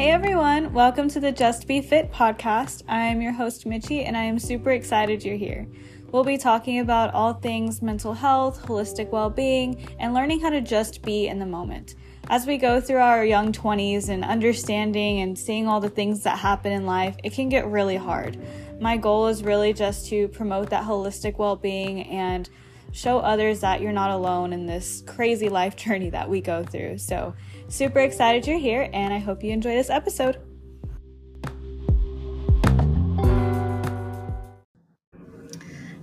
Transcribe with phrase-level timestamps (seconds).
[0.00, 2.84] Hey everyone, welcome to the Just Be Fit podcast.
[2.88, 5.68] I'm your host, Mitchie, and I am super excited you're here.
[6.10, 10.62] We'll be talking about all things mental health, holistic well being, and learning how to
[10.62, 11.96] just be in the moment.
[12.30, 16.38] As we go through our young 20s and understanding and seeing all the things that
[16.38, 18.38] happen in life, it can get really hard.
[18.80, 22.48] My goal is really just to promote that holistic well being and
[22.92, 26.96] show others that you're not alone in this crazy life journey that we go through.
[26.96, 27.34] So,
[27.70, 30.38] super excited you're here, and I hope you enjoy this episode.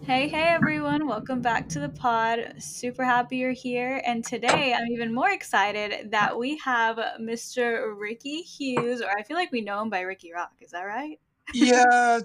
[0.05, 2.53] Hey, hey everyone, welcome back to the pod.
[2.59, 4.01] Super happy you're here.
[4.05, 7.93] And today I'm even more excited that we have Mr.
[7.99, 10.53] Ricky Hughes, or I feel like we know him by Ricky Rock.
[10.61, 11.19] Is that right?
[11.53, 12.21] Yeah,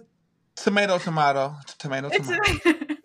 [0.55, 2.95] tomato, tomato, tomato, tomato.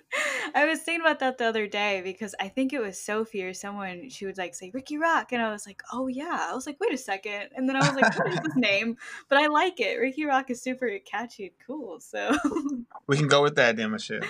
[0.58, 3.54] I was thinking about that the other day because I think it was Sophie or
[3.54, 4.10] someone.
[4.10, 6.80] She would like say Ricky Rock, and I was like, "Oh yeah." I was like,
[6.80, 7.50] "Wait a second.
[7.56, 8.98] and then I was like, "What is his name?"
[9.30, 10.00] But I like it.
[10.00, 12.00] Ricky Rock is super catchy and cool.
[12.00, 12.36] So
[13.08, 14.22] we can go with that, damn Michelle.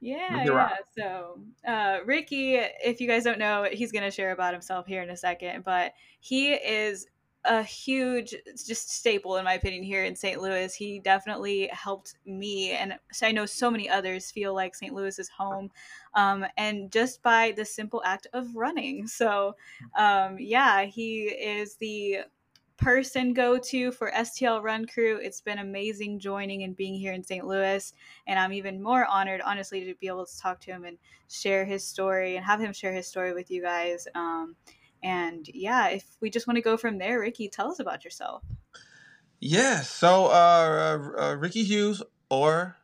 [0.00, 0.54] Yeah, Ricky yeah.
[0.54, 0.78] Rock.
[0.96, 5.10] So uh, Ricky, if you guys don't know, he's gonna share about himself here in
[5.10, 7.06] a second, but he is
[7.46, 8.34] a huge
[8.66, 10.40] just staple in my opinion here in St.
[10.40, 10.74] Louis.
[10.74, 14.92] He definitely helped me and I know so many others feel like St.
[14.92, 15.70] Louis is home.
[16.14, 19.06] Um, and just by the simple act of running.
[19.06, 19.56] So
[19.96, 22.18] um, yeah, he is the
[22.76, 25.18] person go to for STL Run Crew.
[25.22, 27.46] It's been amazing joining and being here in St.
[27.46, 27.92] Louis.
[28.26, 31.64] And I'm even more honored, honestly, to be able to talk to him and share
[31.64, 34.06] his story and have him share his story with you guys.
[34.14, 34.56] Um,
[35.02, 38.42] and yeah, if we just want to go from there, Ricky, tell us about yourself.
[39.40, 40.28] Yeah, so uh,
[41.18, 42.76] uh, uh Ricky Hughes or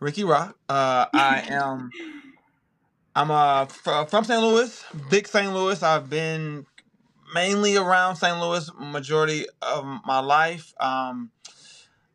[0.00, 0.56] Ricky Rock.
[0.68, 1.90] Uh, I am.
[3.16, 4.42] I'm uh, from St.
[4.42, 5.52] Louis, big St.
[5.52, 5.80] Louis.
[5.82, 6.66] I've been
[7.32, 8.40] mainly around St.
[8.40, 10.74] Louis majority of my life.
[10.80, 11.30] Um,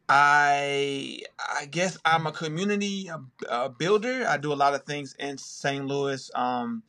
[0.10, 3.10] I I guess I'm a community
[3.48, 4.26] uh, builder.
[4.28, 5.86] I do a lot of things in St.
[5.86, 6.30] Louis.
[6.36, 6.84] Um,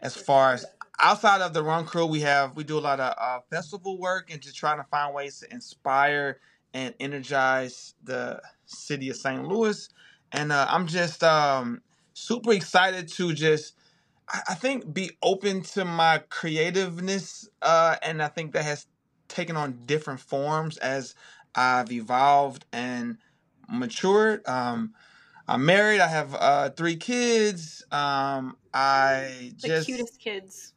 [0.00, 0.64] as far as
[1.00, 4.30] outside of the run crew, we have we do a lot of uh, festival work
[4.32, 6.40] and just trying to find ways to inspire
[6.74, 9.46] and energize the city of St.
[9.46, 9.88] Louis.
[10.32, 11.82] And uh, I'm just um,
[12.14, 13.74] super excited to just
[14.48, 18.86] I, think be open to my creativeness, uh, and I think that has
[19.28, 21.14] taken on different forms as
[21.54, 23.18] I've evolved and
[23.70, 24.46] matured.
[24.46, 24.94] Um,
[25.48, 26.00] I'm married.
[26.00, 27.82] I have uh, three kids.
[27.90, 30.74] Um, I just the just cutest kids.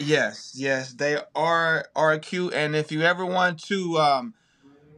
[0.00, 2.54] yes, yes, they are are cute.
[2.54, 4.34] And if you ever want to um,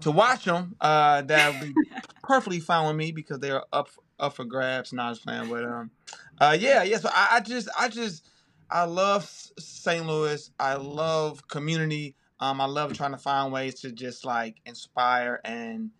[0.00, 1.74] to watch them, uh, that would be
[2.22, 3.88] perfectly fine with me because they are up
[4.18, 4.92] up for grabs.
[4.92, 5.90] Not just playing, but um,
[6.38, 6.98] uh, yeah, yeah.
[6.98, 8.28] So I, I just I just
[8.70, 9.24] I love
[9.58, 10.06] St.
[10.06, 10.50] Louis.
[10.60, 12.14] I love community.
[12.40, 15.90] Um, I love trying to find ways to just like inspire and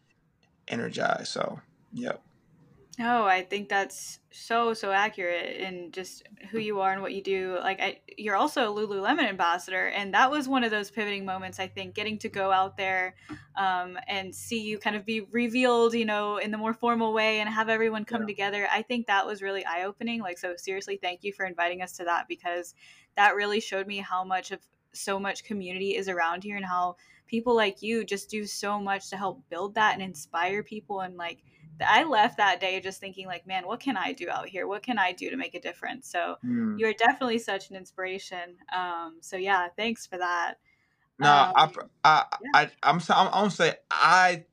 [0.69, 1.31] energize.
[1.31, 1.61] So,
[1.93, 2.23] yep.
[3.01, 7.23] No, I think that's so so accurate in just who you are and what you
[7.23, 7.57] do.
[7.59, 11.59] Like I, you're also a Lululemon ambassador, and that was one of those pivoting moments.
[11.59, 13.15] I think getting to go out there
[13.57, 17.41] um, and see you kind of be revealed, you know, in the more formal way,
[17.41, 18.27] and have everyone come yeah.
[18.27, 18.69] together.
[18.71, 20.21] I think that was really eye opening.
[20.21, 22.75] Like so, seriously, thank you for inviting us to that because
[23.17, 24.61] that really showed me how much of
[24.93, 26.97] so much community is around here and how
[27.27, 31.17] people like you just do so much to help build that and inspire people and
[31.17, 31.39] like
[31.87, 34.67] I left that day just thinking like, man, what can I do out here?
[34.67, 36.11] What can I do to make a difference?
[36.11, 36.79] So mm.
[36.79, 38.57] you're definitely such an inspiration.
[38.75, 40.55] Um, so yeah, thanks for that.
[41.19, 41.71] No, um, I,
[42.05, 42.51] I, yeah.
[42.55, 44.45] I, I'm, I'm, I'm gonna say I,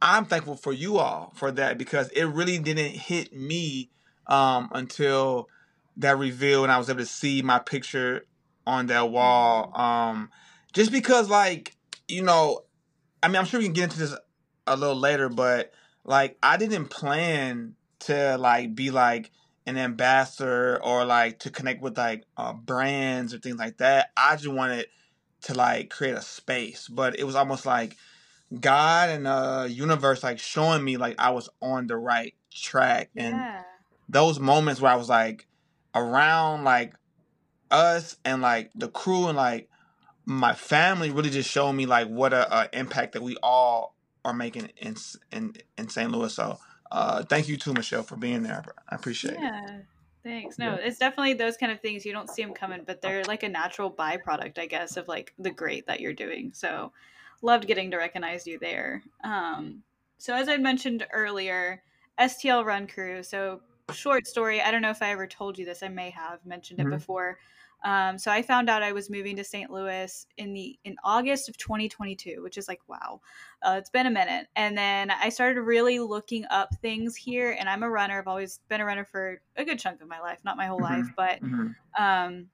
[0.00, 3.90] I'm thankful for you all for that because it really didn't hit me
[4.26, 5.48] um, until
[5.98, 8.24] that reveal and I was able to see my picture
[8.66, 9.68] on that wall.
[9.68, 9.80] Mm-hmm.
[9.80, 10.30] Um,
[10.72, 12.60] just because, like, you know,
[13.22, 14.14] I mean, I'm sure we can get into this
[14.66, 15.72] a little later, but
[16.08, 19.30] like I didn't plan to like be like
[19.66, 24.10] an ambassador or like to connect with like uh, brands or things like that.
[24.16, 24.86] I just wanted
[25.42, 27.98] to like create a space, but it was almost like
[28.58, 33.10] God and the uh, universe like showing me like I was on the right track,
[33.14, 33.62] and yeah.
[34.08, 35.46] those moments where I was like
[35.94, 36.94] around like
[37.70, 39.68] us and like the crew and like
[40.24, 43.94] my family really just showed me like what a, a impact that we all
[44.28, 44.96] are making in
[45.32, 46.10] in in St.
[46.10, 46.32] Louis.
[46.32, 46.58] So
[46.90, 48.64] uh, thank you too, Michelle, for being there.
[48.88, 49.64] I appreciate yeah.
[49.64, 49.84] it.
[50.22, 50.58] Thanks.
[50.58, 50.86] No, yeah.
[50.86, 53.48] it's definitely those kind of things you don't see them coming, but they're like a
[53.48, 56.52] natural byproduct, I guess, of like the great that you're doing.
[56.54, 56.92] So
[57.40, 59.02] loved getting to recognize you there.
[59.24, 59.82] Um,
[60.18, 61.82] so as I mentioned earlier,
[62.18, 63.22] STL Run Crew.
[63.22, 63.60] So
[63.92, 64.60] short story.
[64.60, 65.82] I don't know if I ever told you this.
[65.82, 66.92] I may have mentioned mm-hmm.
[66.92, 67.38] it before.
[67.84, 69.70] Um, so I found out I was moving to St.
[69.70, 73.20] Louis in the in August of 2022, which is like wow,
[73.62, 74.48] uh, it's been a minute.
[74.56, 77.56] And then I started really looking up things here.
[77.58, 78.18] And I'm a runner.
[78.18, 80.80] I've always been a runner for a good chunk of my life, not my whole
[80.80, 81.02] mm-hmm.
[81.02, 82.02] life, but mm-hmm.
[82.02, 82.46] um,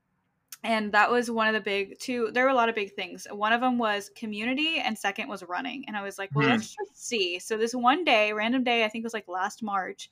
[0.64, 2.30] and that was one of the big two.
[2.32, 3.26] There were a lot of big things.
[3.30, 5.84] One of them was community, and second was running.
[5.86, 6.84] And I was like, well, let's mm-hmm.
[6.86, 7.38] just see.
[7.38, 10.10] So this one day, random day, I think it was like last March.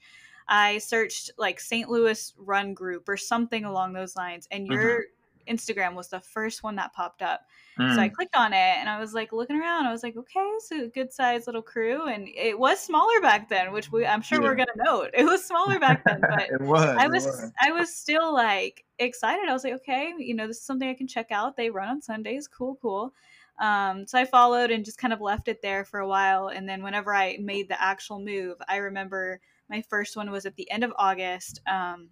[0.53, 1.89] I searched like St.
[1.89, 5.05] Louis Run Group or something along those lines, and your
[5.49, 5.55] mm-hmm.
[5.55, 7.41] Instagram was the first one that popped up.
[7.81, 7.95] Mm.
[7.95, 8.13] So I mm.
[8.13, 9.87] clicked on it and I was like looking around.
[9.87, 13.49] I was like, okay, so a good sized little crew, and it was smaller back
[13.49, 14.49] then, which we I'm sure yeah.
[14.49, 15.09] we're gonna note.
[15.15, 16.85] It was smaller back then, but it was.
[16.85, 19.49] I was, was I was still like excited.
[19.49, 21.57] I was like, okay, you know, this is something I can check out.
[21.57, 22.47] They run on Sundays.
[22.47, 23.15] Cool, cool.
[23.59, 26.49] Um, so I followed and just kind of left it there for a while.
[26.49, 29.41] And then whenever I made the actual move, I remember
[29.73, 32.11] my first one was at the end of August, um,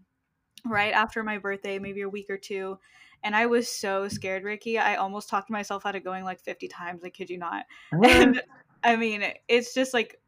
[0.64, 2.78] right after my birthday, maybe a week or two.
[3.22, 4.78] And I was so scared, Ricky.
[4.78, 7.04] I almost talked myself out of going like 50 times.
[7.04, 7.66] I kid you not.
[8.02, 8.42] And
[8.82, 10.18] I mean, it's just like,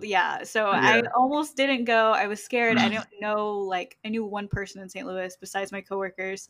[0.00, 0.42] yeah.
[0.42, 0.80] So yeah.
[0.80, 2.12] I almost didn't go.
[2.12, 2.78] I was scared.
[2.78, 5.06] I don't know, like, I knew one person in St.
[5.06, 6.48] Louis besides my coworkers.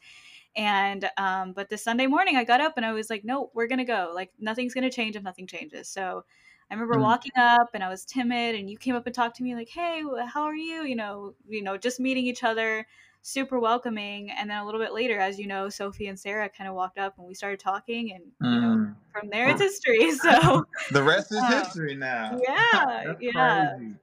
[0.55, 3.67] And, um, but this Sunday morning, I got up and I was like, no, we're
[3.67, 4.13] going to go.
[4.15, 5.89] Like, nothing's going to change if nothing changes.
[5.89, 6.25] So
[6.71, 7.03] I remember mm.
[7.03, 9.69] walking up and I was timid and you came up and talked to me like,
[9.69, 12.87] "Hey, how are you?" you know, you know, just meeting each other,
[13.23, 14.31] super welcoming.
[14.31, 16.99] And then a little bit later, as you know, Sophie and Sarah kind of walked
[16.99, 18.55] up and we started talking and mm.
[18.55, 18.95] you know, mm.
[19.13, 20.13] from there it's history.
[20.21, 22.39] So the rest is um, history now.
[22.47, 23.15] Yeah.
[23.21, 23.75] yeah.
[23.77, 23.95] Crazy.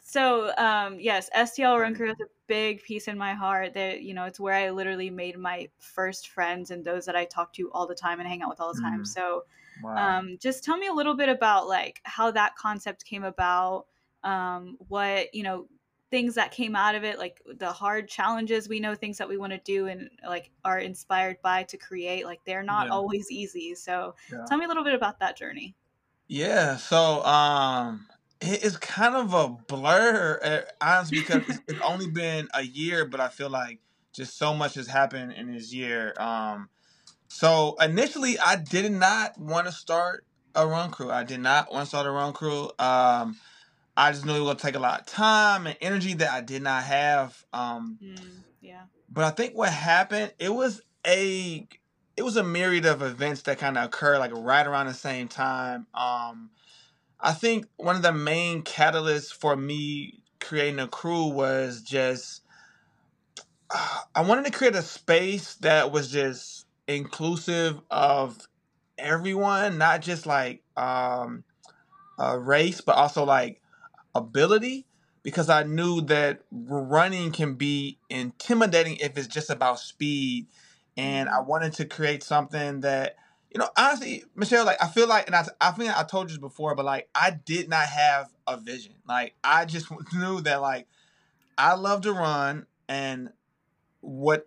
[0.00, 3.74] So um, yes, STL Run Crew is a big piece in my heart.
[3.74, 7.24] That you know, it's where I literally made my first friends and those that I
[7.24, 9.02] talk to all the time and hang out with all the time.
[9.02, 9.06] Mm.
[9.06, 9.44] So
[9.82, 10.18] Wow.
[10.18, 13.86] Um, just tell me a little bit about like how that concept came about.
[14.24, 15.68] Um, what you know
[16.10, 19.36] things that came out of it like the hard challenges we know things that we
[19.36, 22.92] want to do and like are inspired by to create like they're not yeah.
[22.92, 24.44] always easy so yeah.
[24.48, 25.74] tell me a little bit about that journey
[26.28, 28.06] yeah so um
[28.40, 33.28] it's kind of a blur eh, honestly because it's only been a year but i
[33.28, 33.80] feel like
[34.12, 36.68] just so much has happened in this year um
[37.28, 40.24] so initially, I did not want to start
[40.54, 41.10] a run crew.
[41.10, 42.70] I did not want to start a run crew.
[42.78, 43.36] Um,
[43.96, 46.30] I just knew it was going to take a lot of time and energy that
[46.30, 47.44] I did not have.
[47.52, 48.82] Um, mm, yeah.
[49.10, 51.66] But I think what happened, it was a
[52.16, 55.28] it was a myriad of events that kind of occurred like right around the same
[55.28, 55.86] time.
[55.94, 56.50] Um,
[57.20, 62.42] I think one of the main catalysts for me creating a crew was just
[63.70, 66.55] uh, I wanted to create a space that was just
[66.88, 68.48] inclusive of
[68.98, 71.44] everyone, not just like um,
[72.18, 73.60] a race, but also like
[74.14, 74.86] ability.
[75.22, 80.46] Because I knew that running can be intimidating if it's just about speed,
[80.96, 81.48] and I mm-hmm.
[81.48, 83.16] wanted to create something that
[83.56, 86.38] you know, honestly, Michelle, like I feel like, and I, I think I told you
[86.38, 88.92] before, but like I did not have a vision.
[89.08, 90.86] Like I just knew that like
[91.56, 93.30] I love to run, and
[94.00, 94.46] what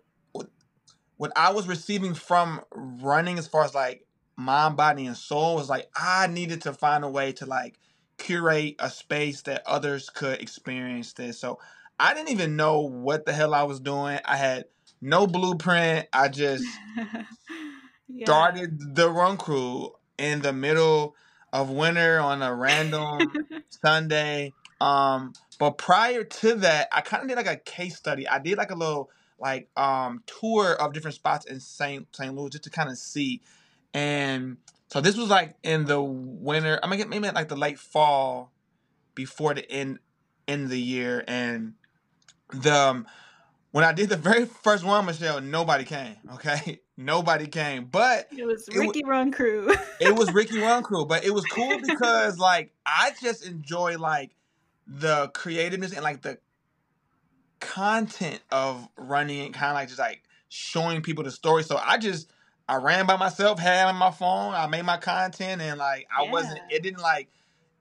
[1.20, 4.06] what I was receiving from running as far as like
[4.38, 7.78] mind, body, and soul was like I needed to find a way to like
[8.16, 11.38] curate a space that others could experience this.
[11.38, 11.58] So
[11.98, 14.18] I didn't even know what the hell I was doing.
[14.24, 14.64] I had
[15.02, 16.08] no blueprint.
[16.10, 16.64] I just
[18.08, 18.24] yeah.
[18.24, 21.14] started the run crew in the middle
[21.52, 23.30] of winter on a random
[23.68, 24.54] Sunday.
[24.80, 28.26] Um, but prior to that, I kind of did like a case study.
[28.26, 32.06] I did like a little like um tour of different spots in St.
[32.14, 32.34] St.
[32.34, 33.40] Louis just to kind of see.
[33.92, 36.78] And so this was like in the winter.
[36.82, 38.52] I mean, maybe like the late fall
[39.14, 39.98] before the end
[40.46, 41.24] end of the year.
[41.26, 41.74] And
[42.52, 43.06] the um,
[43.72, 46.16] when I did the very first one, Michelle, nobody came.
[46.34, 47.86] Okay, nobody came.
[47.86, 49.74] But it was Ricky it, Run Crew.
[50.00, 54.30] it was Ricky Run Crew, but it was cool because like I just enjoy like
[54.86, 56.38] the creativeness and like the
[57.60, 61.62] content of running and kind of like just like showing people the story.
[61.62, 62.30] So I just
[62.68, 66.24] I ran by myself, had on my phone, I made my content, and like I
[66.24, 66.32] yeah.
[66.32, 66.60] wasn't.
[66.70, 67.28] It didn't like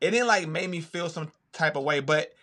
[0.01, 1.99] it didn't like make me feel some type of way.
[1.99, 2.33] But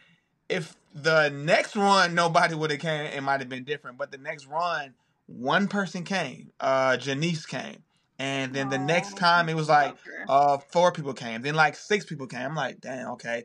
[0.49, 3.99] if the next run nobody would have came, it might have been different.
[3.99, 4.95] But the next run,
[5.27, 6.53] one person came.
[6.61, 7.83] Uh, Janice came.
[8.19, 9.95] And then the next time it was like
[10.29, 11.43] uh four people came.
[11.43, 12.41] Then like six people came.
[12.41, 13.45] I'm like, damn, okay.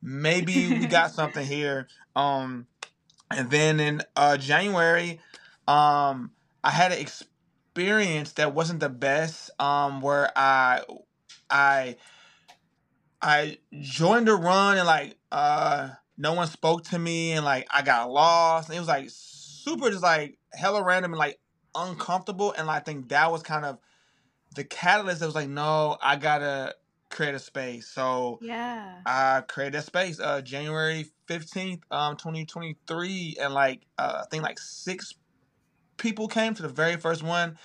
[0.00, 1.88] Maybe we got something here.
[2.14, 2.66] Um
[3.32, 5.20] and then in uh, January,
[5.68, 6.32] um,
[6.64, 9.50] I had an experience that wasn't the best.
[9.60, 10.82] Um, where I,
[11.50, 11.96] I,
[13.20, 17.82] I joined a run and like uh, no one spoke to me and like I
[17.82, 18.68] got lost.
[18.68, 21.38] And it was like super just like hella random and like
[21.74, 22.52] uncomfortable.
[22.56, 23.78] And like, I think that was kind of
[24.54, 26.74] the catalyst that was like, no, I gotta
[27.12, 27.86] create a space.
[27.86, 34.24] So yeah, I created a space uh January 15th, um, 2023, and like uh, I
[34.30, 35.14] think like six
[35.96, 37.56] people came to the very first one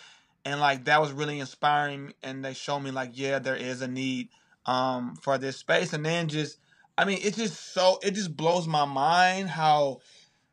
[0.47, 3.87] and like that was really inspiring and they showed me like yeah there is a
[3.87, 4.29] need
[4.65, 6.59] um for this space and then just
[6.97, 9.97] i mean it just so it just blows my mind how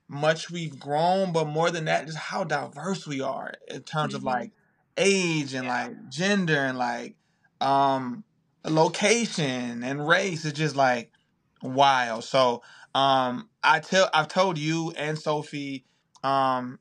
[0.09, 4.17] much we've grown but more than that just how diverse we are in terms mm-hmm.
[4.17, 4.51] of like
[4.97, 5.85] age and yeah.
[5.85, 7.15] like gender and like
[7.61, 8.25] um
[8.65, 11.11] location and race it's just like
[11.63, 12.63] wild so
[12.95, 15.85] um i tell i've told you and sophie
[16.23, 16.79] um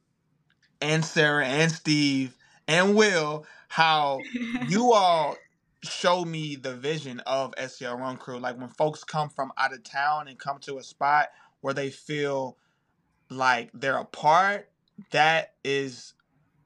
[0.84, 2.36] and Sarah and Steve
[2.68, 4.20] and Will how
[4.68, 5.36] you all
[5.82, 8.40] show me the vision of STL Run Crew.
[8.40, 11.30] Like when folks come from out of town and come to a spot
[11.62, 12.58] where they feel
[13.30, 14.70] like they're a part,
[15.12, 16.14] that is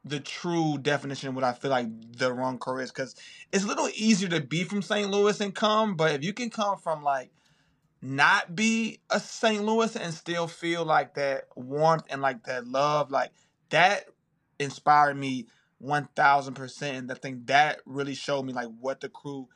[0.10, 1.88] the true definition of what I feel like
[2.18, 2.92] the Run Crew is.
[2.92, 3.16] Because
[3.52, 5.10] it's a little easier to be from St.
[5.10, 7.32] Louis and come, but if you can come from like
[8.02, 9.64] not be a St.
[9.64, 13.32] Louis and still feel like that warmth and like that love, like
[13.70, 14.06] that
[14.60, 15.48] inspired me
[15.80, 19.48] 1000% and i think that really showed me like what the crew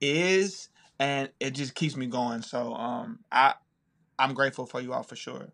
[0.00, 0.68] is
[0.98, 3.54] and it just keeps me going so um i
[4.18, 5.52] i'm grateful for you all for sure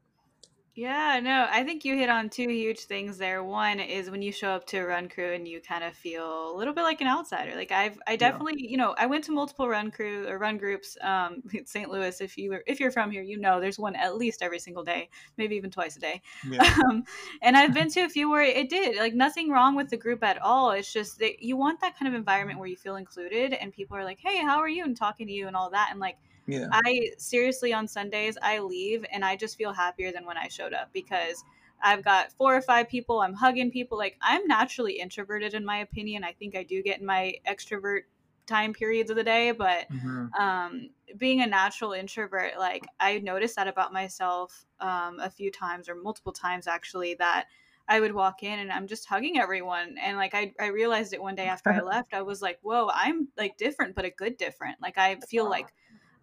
[0.76, 3.42] yeah, no, I think you hit on two huge things there.
[3.42, 6.54] One is when you show up to a run crew and you kind of feel
[6.54, 7.56] a little bit like an outsider.
[7.56, 8.70] Like I've, I definitely, yeah.
[8.72, 10.98] you know, I went to multiple run crew or run groups.
[11.00, 11.88] Um, in St.
[11.88, 14.58] Louis, if you were, if you're from here, you know, there's one at least every
[14.58, 16.20] single day, maybe even twice a day.
[16.48, 16.62] Yeah.
[16.90, 17.04] Um,
[17.40, 20.22] and I've been to a few where it did like nothing wrong with the group
[20.22, 20.72] at all.
[20.72, 23.96] It's just that you want that kind of environment where you feel included and people
[23.96, 26.18] are like, hey, how are you, and talking to you and all that, and like
[26.46, 26.68] yeah.
[26.72, 30.72] I seriously on Sundays I leave and I just feel happier than when I showed
[30.72, 31.42] up because
[31.82, 33.20] I've got four or five people.
[33.20, 33.98] I'm hugging people.
[33.98, 36.24] Like I'm naturally introverted in my opinion.
[36.24, 38.02] I think I do get in my extrovert
[38.46, 40.32] time periods of the day, but mm-hmm.
[40.40, 45.88] um, being a natural introvert, like I noticed that about myself um, a few times
[45.88, 47.46] or multiple times actually that
[47.88, 49.96] I would walk in and I'm just hugging everyone.
[50.02, 52.90] And like I, I realized it one day after I left, I was like, whoa,
[52.92, 54.80] I'm like different, but a good different.
[54.80, 55.72] Like I feel like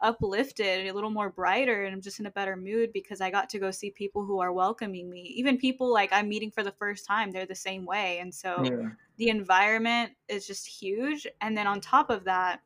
[0.03, 3.49] uplifted, a little more brighter, and I'm just in a better mood because I got
[3.51, 5.21] to go see people who are welcoming me.
[5.35, 8.19] Even people like I'm meeting for the first time, they're the same way.
[8.19, 8.89] And so yeah.
[9.17, 11.25] the environment is just huge.
[11.41, 12.59] And then on top of that,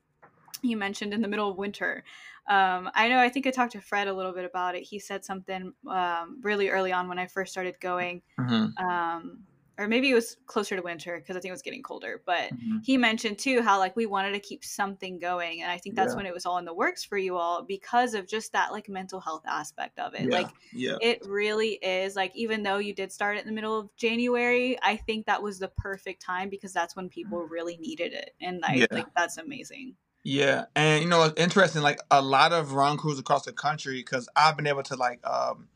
[0.62, 2.04] you mentioned in the middle of winter.
[2.50, 4.84] Um, I know, I think I talked to Fred a little bit about it.
[4.84, 8.24] He said something um, really early on when I first started going.
[8.40, 8.84] Mm-hmm.
[8.84, 9.40] Um,
[9.78, 12.22] or maybe it was closer to winter because I think it was getting colder.
[12.26, 12.78] But mm-hmm.
[12.84, 16.14] he mentioned too how like we wanted to keep something going, and I think that's
[16.14, 16.18] yeah.
[16.18, 18.90] when it was all in the works for you all because of just that like
[18.90, 20.24] mental health aspect of it.
[20.24, 20.38] Yeah.
[20.38, 20.98] Like, yeah.
[21.02, 24.78] it really is like even though you did start it in the middle of January,
[24.82, 28.64] I think that was the perfect time because that's when people really needed it, and
[28.66, 28.88] I yeah.
[28.92, 29.96] think that's amazing.
[30.24, 31.82] Yeah, and you know it's interesting.
[31.82, 35.26] Like a lot of run crews across the country, because I've been able to like
[35.26, 35.68] um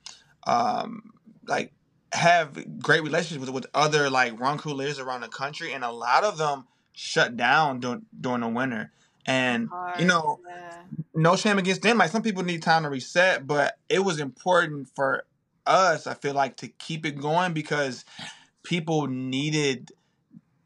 [0.46, 1.12] um
[1.48, 1.74] like
[2.14, 5.92] have great relationships with, with other like run crew leaders around the country, and a
[5.92, 8.92] lot of them shut down during during the winter.
[9.26, 10.82] And Hard, you know, yeah.
[11.14, 11.98] no shame against them.
[11.98, 15.26] Like some people need time to reset, but it was important for
[15.66, 16.08] us.
[16.08, 18.04] I feel like to keep it going because
[18.64, 19.92] people needed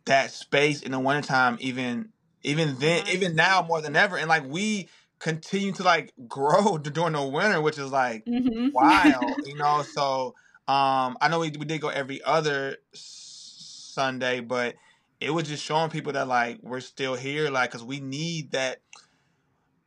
[0.05, 1.57] that space in the wintertime.
[1.59, 2.09] Even
[2.43, 4.17] even then, even now more than ever.
[4.17, 4.87] And like we
[5.19, 8.69] continue to like grow during the winter, which is like mm-hmm.
[8.71, 9.83] wild, you know.
[9.83, 10.35] So
[10.67, 14.75] um, I know we, we did go every other Sunday, but
[15.19, 18.81] it was just showing people that like we're still here, like because we need that.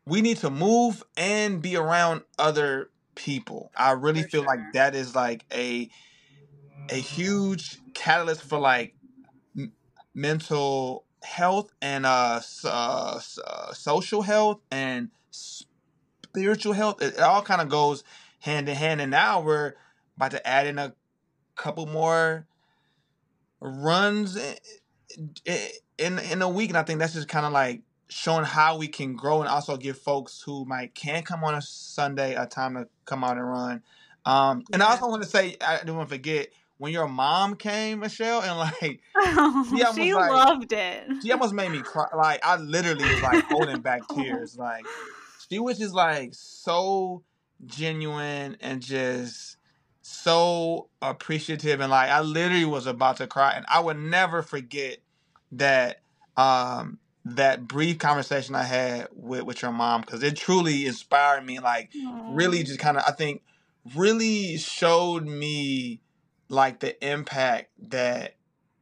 [0.06, 3.70] We need to move and be around other people.
[3.76, 4.46] I really for feel sure.
[4.56, 5.90] like that is like a
[6.88, 8.94] a huge catalyst for like
[9.56, 9.72] m-
[10.14, 17.02] mental health and uh, uh, uh, social health and spiritual health.
[17.02, 18.04] It, it all kind of goes
[18.40, 19.00] hand in hand.
[19.00, 19.74] And now we're
[20.18, 20.92] about to add in a
[21.54, 22.46] couple more
[23.60, 24.36] runs
[25.96, 28.88] in in a week, and I think that's just kind of like showing how we
[28.88, 32.74] can grow and also give folks who might can't come on a Sunday a time
[32.74, 33.82] to come out and run.
[34.24, 36.48] Um, and I also want to say I don't want to forget
[36.78, 41.06] when your mom came, Michelle, and like oh, she, she like, loved it.
[41.22, 42.06] She almost made me cry.
[42.16, 44.58] Like I literally was like holding back tears.
[44.58, 44.84] Like
[45.48, 47.22] she was just like so
[47.66, 49.57] genuine and just
[50.08, 54.98] so appreciative and like I literally was about to cry and I would never forget
[55.52, 56.00] that
[56.36, 56.98] um
[57.34, 61.58] that brief conversation I had with with your mom because it truly inspired me.
[61.58, 62.26] Like, Aww.
[62.28, 63.42] really, just kind of I think
[63.94, 66.00] really showed me
[66.48, 68.36] like the impact that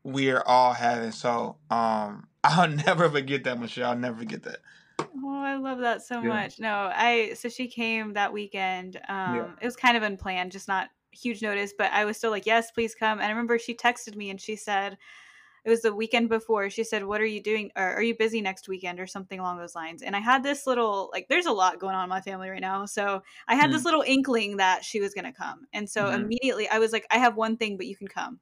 [0.05, 1.13] we're all having.
[1.13, 3.91] So, um, I'll never forget that, Michelle.
[3.91, 4.59] I'll never forget that.
[5.01, 6.29] Oh, I love that so yeah.
[6.29, 6.61] much.
[6.61, 8.97] No, I so she came that weekend.
[9.09, 9.49] Um, yeah.
[9.61, 12.71] it was kind of unplanned, just not huge notice, but I was still like, yes,
[12.71, 13.19] please come.
[13.19, 14.97] And I remember she texted me and she said,
[15.67, 16.71] it was the weekend before.
[16.71, 17.73] She said, What are you doing?
[17.75, 20.01] Or are you busy next weekend or something along those lines?
[20.01, 22.61] And I had this little, like, there's a lot going on in my family right
[22.61, 22.87] now.
[22.87, 23.73] So I had mm.
[23.73, 25.67] this little inkling that she was going to come.
[25.73, 26.23] And so mm-hmm.
[26.23, 28.39] immediately I was like, I have one thing, but you can come.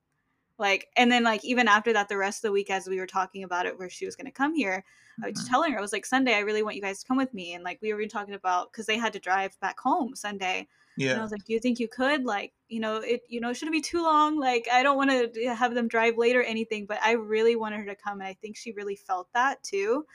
[0.58, 3.06] Like, and then, like, even after that, the rest of the week, as we were
[3.06, 4.84] talking about it, where she was going to come here,
[5.22, 5.48] I was mm-hmm.
[5.48, 7.54] telling her, I was like, Sunday, I really want you guys to come with me.
[7.54, 10.68] And like, we were even talking about, because they had to drive back home Sunday.
[10.96, 11.12] Yeah.
[11.12, 12.24] And I was like, do you think you could?
[12.24, 14.38] Like, you know, it, you know, it shouldn't be too long.
[14.38, 17.78] Like, I don't want to have them drive late or anything, but I really wanted
[17.78, 18.20] her to come.
[18.20, 20.06] And I think she really felt that too.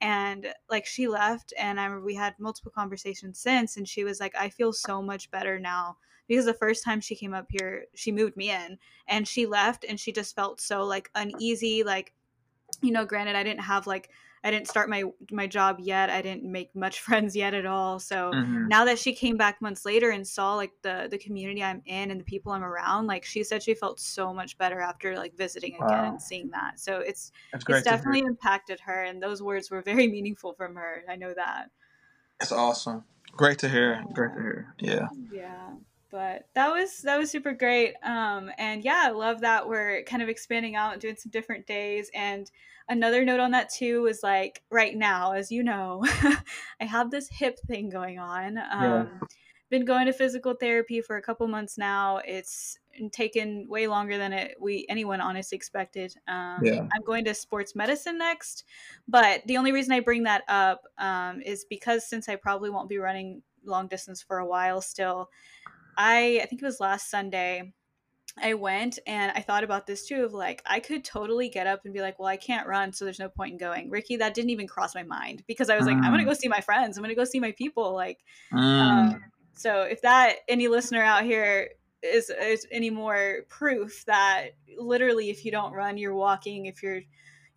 [0.00, 4.34] And like, she left, and I we had multiple conversations since, and she was like,
[4.36, 8.10] I feel so much better now because the first time she came up here, she
[8.10, 11.84] moved me in and she left, and she just felt so like uneasy.
[11.84, 12.12] Like,
[12.82, 14.10] you know, granted, I didn't have like
[14.44, 16.10] I didn't start my my job yet.
[16.10, 17.98] I didn't make much friends yet at all.
[17.98, 18.68] So mm-hmm.
[18.68, 22.10] now that she came back months later and saw like the the community I'm in
[22.10, 25.34] and the people I'm around, like she said she felt so much better after like
[25.36, 26.10] visiting again wow.
[26.10, 26.78] and seeing that.
[26.78, 31.02] So it's it's definitely impacted her and those words were very meaningful from her.
[31.08, 31.70] I know that.
[32.40, 33.04] It's awesome.
[33.32, 34.04] Great to hear.
[34.12, 34.74] Great to hear.
[34.78, 35.08] Yeah.
[35.32, 35.70] Yeah
[36.14, 37.94] but that was that was super great.
[38.04, 41.66] Um and yeah i love that we're kind of expanding out and doing some different
[41.66, 42.08] days.
[42.14, 42.48] And
[42.88, 46.04] another note on that too was like right now as you know
[46.80, 48.58] i have this hip thing going on.
[48.58, 49.06] Um yeah.
[49.70, 52.20] been going to physical therapy for a couple months now.
[52.24, 52.78] It's
[53.10, 56.14] taken way longer than it we anyone honestly expected.
[56.28, 56.86] Um yeah.
[56.94, 58.62] i'm going to sports medicine next
[59.08, 62.88] but the only reason i bring that up um, is because since i probably won't
[62.88, 65.28] be running long distance for a while still
[65.96, 67.72] I I think it was last Sunday.
[68.42, 71.82] I went and I thought about this too of like I could totally get up
[71.84, 73.90] and be like, well, I can't run, so there's no point in going.
[73.90, 76.26] Ricky, that didn't even cross my mind because I was like, I'm gonna mm.
[76.26, 76.96] go see my friends.
[76.96, 77.94] I'm gonna go see my people.
[77.94, 78.18] Like,
[78.52, 78.58] mm.
[78.58, 81.70] um, so if that any listener out here
[82.02, 86.66] is is any more proof that literally if you don't run, you're walking.
[86.66, 87.02] If you're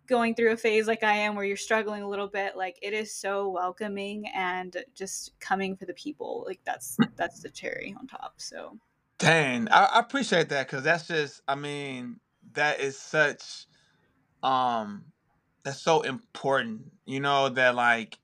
[0.08, 2.92] going through a phase like I am where you're struggling a little bit, like it
[2.92, 6.44] is so welcoming and just coming for the people.
[6.46, 8.34] Like that's that's the cherry on top.
[8.38, 8.78] So
[9.18, 12.18] Dang, I, I appreciate that because that's just I mean,
[12.54, 13.66] that is such
[14.42, 15.04] um
[15.62, 16.90] that's so important.
[17.04, 18.18] You know, that like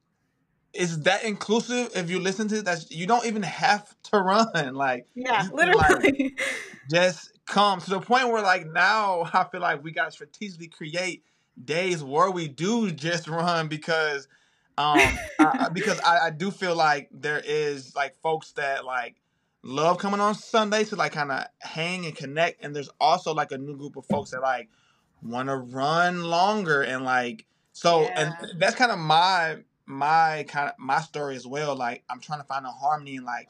[0.72, 5.06] is that inclusive if you listen to that you don't even have to run like
[5.14, 6.40] yeah literally like,
[6.90, 10.66] just come to the point where like now i feel like we got to strategically
[10.66, 11.22] create
[11.62, 14.28] days where we do just run because
[14.76, 14.98] um
[15.38, 19.16] I, because I, I do feel like there is like folks that like
[19.62, 23.52] love coming on Sundays to like kind of hang and connect and there's also like
[23.52, 24.68] a new group of folks that like
[25.22, 28.34] want to run longer and like so yeah.
[28.40, 32.40] and that's kind of my my kind of my story as well like i'm trying
[32.40, 33.48] to find a harmony in like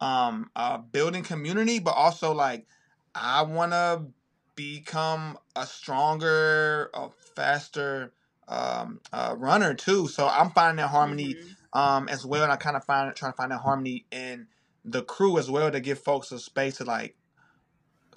[0.00, 2.66] um uh building community but also like
[3.14, 4.02] i want to
[4.54, 8.12] become a stronger, a faster
[8.48, 10.08] um, uh, runner too.
[10.08, 11.78] So I'm finding that harmony mm-hmm.
[11.78, 14.46] um, as well, and I kind of find trying to find that harmony in
[14.84, 17.16] the crew as well to give folks a space to like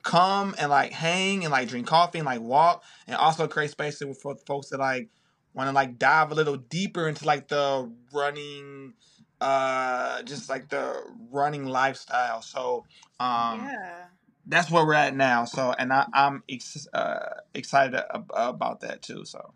[0.03, 4.17] come and like hang and like drink coffee and like walk, and also create spaces
[4.21, 5.09] for folks that like
[5.53, 8.93] want to like dive a little deeper into like the running
[9.41, 12.85] uh just like the running lifestyle so
[13.19, 14.05] um yeah
[14.47, 15.45] that's where we're at now.
[15.45, 18.01] So, and I, am ex- uh, excited
[18.33, 19.25] about that too.
[19.25, 19.53] So.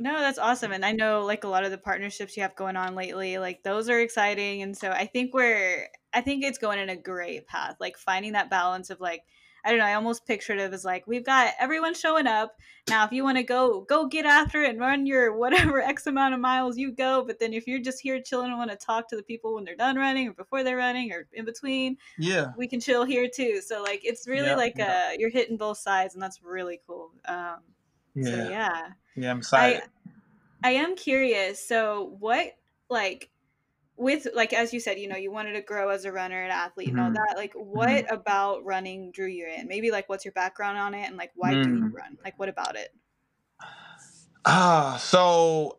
[0.00, 0.70] No, that's awesome.
[0.70, 3.64] And I know like a lot of the partnerships you have going on lately, like
[3.64, 4.62] those are exciting.
[4.62, 8.32] And so I think we're, I think it's going in a great path, like finding
[8.32, 9.22] that balance of like,
[9.68, 9.84] I don't know.
[9.84, 12.56] I almost pictured it as like we've got everyone showing up.
[12.88, 16.06] Now, if you want to go, go get after it and run your whatever X
[16.06, 17.22] amount of miles you go.
[17.22, 19.64] But then if you're just here chilling and want to talk to the people when
[19.64, 23.28] they're done running or before they're running or in between, yeah, we can chill here
[23.28, 23.60] too.
[23.60, 25.08] So like it's really yeah, like yeah.
[25.10, 27.10] Uh, you're hitting both sides, and that's really cool.
[27.26, 27.56] Um,
[28.14, 28.24] yeah.
[28.24, 29.82] So yeah, yeah, I'm excited.
[30.64, 31.62] I, I am curious.
[31.62, 32.56] So what
[32.88, 33.28] like
[33.98, 36.52] with like as you said you know you wanted to grow as a runner and
[36.52, 36.98] athlete mm-hmm.
[36.98, 38.14] and all that like what mm-hmm.
[38.14, 41.52] about running drew you in maybe like what's your background on it and like why
[41.52, 41.64] mm.
[41.64, 42.94] do you run like what about it
[44.44, 45.78] ah uh, so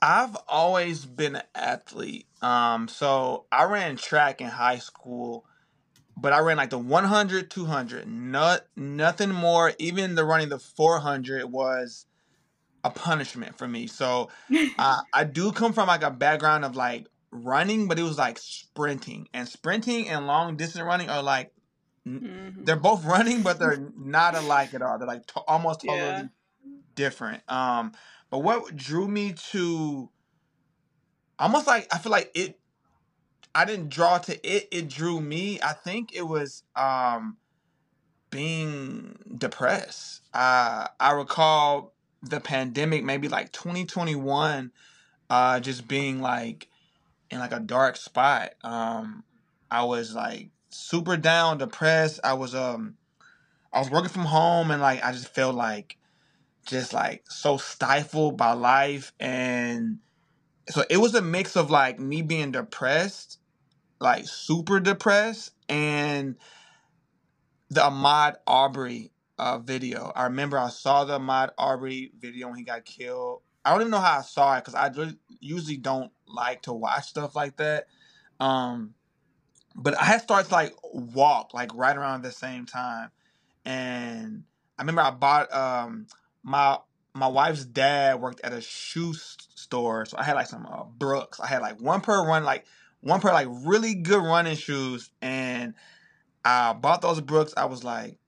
[0.00, 5.44] i've always been an athlete um so i ran track in high school
[6.16, 11.46] but i ran like the 100 200 not nothing more even the running the 400
[11.46, 12.06] was
[12.82, 13.86] a punishment for me.
[13.86, 14.30] So
[14.78, 18.38] uh, I do come from like a background of like running, but it was like
[18.38, 19.28] sprinting.
[19.32, 21.52] And sprinting and long distance running are like
[22.06, 22.64] mm-hmm.
[22.64, 24.98] they're both running, but they're not alike at all.
[24.98, 26.24] They're like to- almost totally yeah.
[26.94, 27.42] different.
[27.48, 27.92] Um,
[28.30, 30.08] but what drew me to
[31.38, 32.58] almost like I feel like it
[33.54, 35.60] I didn't draw to it, it drew me.
[35.60, 37.36] I think it was um
[38.30, 40.22] being depressed.
[40.32, 44.70] Uh I recall the pandemic, maybe like 2021,
[45.28, 46.68] uh just being like
[47.30, 48.50] in like a dark spot.
[48.62, 49.24] Um
[49.70, 52.20] I was like super down, depressed.
[52.24, 52.96] I was um
[53.72, 55.96] I was working from home and like I just felt like
[56.66, 59.98] just like so stifled by life and
[60.68, 63.38] so it was a mix of like me being depressed,
[63.98, 66.36] like super depressed, and
[67.70, 70.12] the Ahmaud Arbery uh, video.
[70.14, 73.42] I remember I saw the Ahmaud Arbery video when he got killed.
[73.64, 74.90] I don't even know how I saw it because I
[75.40, 77.86] usually don't like to watch stuff like that.
[78.38, 78.94] Um,
[79.74, 83.10] but I had started to like walk like right around the same time,
[83.64, 84.44] and
[84.78, 86.06] I remember I bought um
[86.42, 86.78] my
[87.14, 91.40] my wife's dad worked at a shoe store, so I had like some uh, Brooks.
[91.40, 92.64] I had like one pair run, like
[93.00, 95.74] one pair like really good running shoes, and
[96.44, 97.54] I bought those Brooks.
[97.56, 98.18] I was like,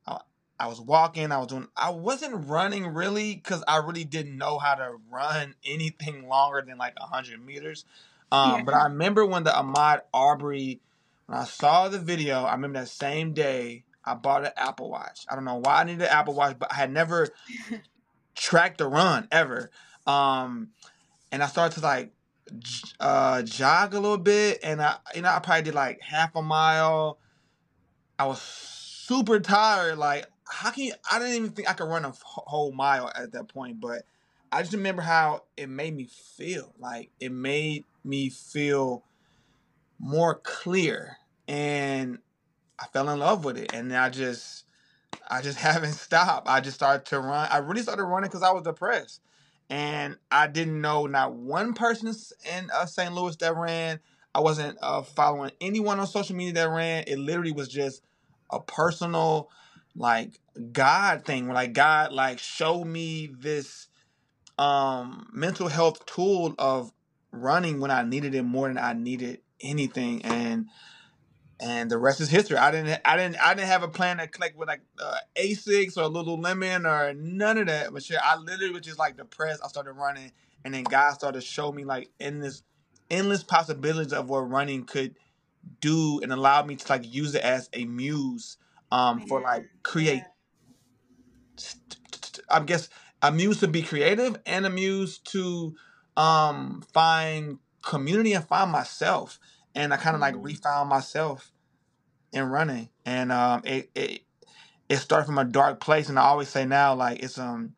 [0.63, 4.61] I was walking, I was doing, I wasn't running really because I really didn't know
[4.61, 7.85] how to run anything longer than like hundred meters.
[8.31, 8.63] Um, yeah.
[8.63, 10.81] But I remember when the Ahmaud Arbery,
[11.27, 15.27] when I saw the video, I remember that same day I bought an Apple Watch.
[15.29, 17.31] I don't know why I needed an Apple Watch, but I had never
[18.37, 19.69] tracked a run ever.
[20.07, 20.69] Um,
[21.33, 22.13] and I started to like
[23.01, 26.43] uh, jog a little bit, and I, you know, I probably did like half a
[26.43, 27.19] mile.
[28.17, 29.99] I was super tired.
[29.99, 30.95] Like, how can you?
[31.11, 34.03] I didn't even think I could run a whole mile at that point, but
[34.53, 36.75] I just remember how it made me feel.
[36.79, 39.05] Like, it made me feel
[39.99, 41.17] more clear,
[41.49, 42.19] and
[42.81, 44.65] I fell in love with it, and I just
[45.29, 46.49] I just haven't stopped.
[46.49, 47.49] I just started to run.
[47.51, 49.21] I really started running because I was depressed.
[49.71, 53.15] And I didn't know not one person in uh, St.
[53.15, 54.01] Louis that ran.
[54.35, 57.05] I wasn't uh, following anyone on social media that ran.
[57.07, 58.03] It literally was just
[58.51, 59.49] a personal,
[59.97, 60.41] like,
[60.73, 61.49] God thing.
[61.49, 63.89] Like, God, like, showed me this
[64.59, 66.93] um mental health tool of
[67.31, 70.23] running when I needed it more than I needed anything.
[70.25, 70.67] And
[71.63, 72.57] and the rest is history.
[72.57, 75.97] I didn't, I didn't, I didn't have a plan to connect with like uh, Asics
[75.97, 77.93] or Lululemon or none of that.
[77.93, 79.61] But shit, I literally was just like depressed.
[79.65, 80.33] I started running,
[80.65, 82.65] and then God started to show me like endless,
[83.11, 85.15] endless possibilities of what running could
[85.81, 88.57] do, and allowed me to like use it as a muse,
[88.91, 90.23] um, for like create.
[92.51, 92.89] I guess
[93.23, 95.75] a muse to be creative and a muse to
[96.17, 99.39] um find community and find myself.
[99.75, 100.45] And I kind of like mm-hmm.
[100.45, 101.51] refound myself
[102.33, 104.23] in running, and um, it it
[104.89, 107.75] it started from a dark place, and I always say now like it's um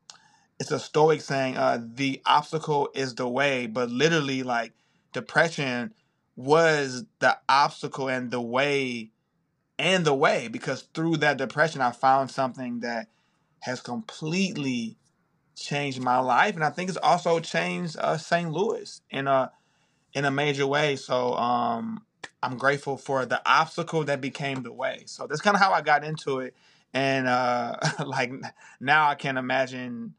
[0.58, 4.72] it's a stoic saying uh the obstacle is the way, but literally like
[5.12, 5.94] depression
[6.36, 9.10] was the obstacle and the way
[9.78, 10.48] and the way.
[10.48, 13.08] Because through that depression I found something that
[13.64, 14.96] has completely
[15.56, 18.50] changed my life and I think it's also changed uh, St.
[18.50, 19.50] Louis in a
[20.14, 20.96] in a major way.
[20.96, 22.04] So um,
[22.42, 25.02] I'm grateful for the obstacle that became the way.
[25.06, 26.54] So that's kind of how I got into it.
[26.94, 28.32] And uh, like
[28.80, 30.14] now I can imagine.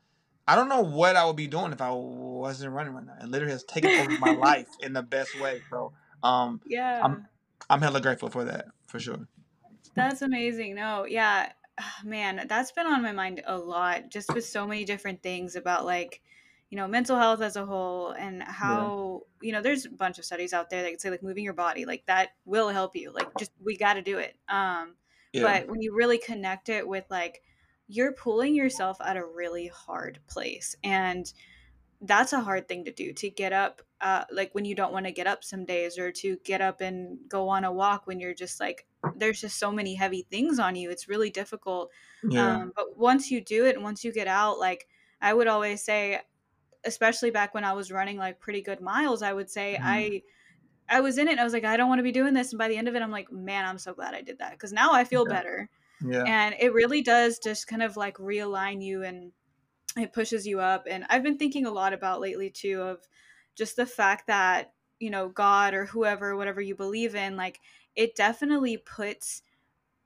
[0.48, 3.16] I don't know what I would be doing if I wasn't running right now.
[3.20, 5.62] It literally has taken over my life in the best way.
[5.72, 7.26] So um, yeah, I'm
[7.70, 9.28] I'm hella grateful for that for sure.
[9.96, 10.76] That's amazing.
[10.76, 11.52] No, yeah,
[12.04, 15.86] man, that's been on my mind a lot, just with so many different things about
[15.86, 16.22] like
[16.70, 19.48] you know mental health as a whole and how yeah.
[19.48, 21.86] you know there's a bunch of studies out there that say like moving your body
[21.86, 24.96] like that will help you like just we got to do it um
[25.32, 25.44] yeah.
[25.44, 27.42] but when you really connect it with like
[27.88, 31.32] you're pulling yourself at a really hard place and
[32.02, 35.06] that's a hard thing to do to get up uh, like when you don't want
[35.06, 38.20] to get up some days or to get up and go on a walk when
[38.20, 41.90] you're just like there's just so many heavy things on you it's really difficult
[42.30, 42.58] yeah.
[42.58, 44.88] um, but once you do it and once you get out like
[45.22, 46.20] i would always say
[46.86, 49.84] especially back when I was running like pretty good miles, I would say mm.
[49.84, 50.22] I
[50.88, 52.60] I was in it I was like I don't want to be doing this and
[52.60, 54.72] by the end of it I'm like man, I'm so glad I did that cuz
[54.72, 55.36] now I feel yeah.
[55.36, 55.70] better.
[56.06, 56.24] Yeah.
[56.24, 59.32] And it really does just kind of like realign you and
[59.98, 63.08] it pushes you up and I've been thinking a lot about lately too of
[63.56, 67.60] just the fact that you know God or whoever whatever you believe in like
[67.96, 69.42] it definitely puts